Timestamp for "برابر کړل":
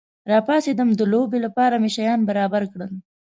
2.29-2.91